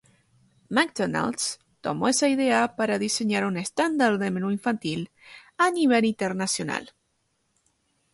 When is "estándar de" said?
3.55-4.31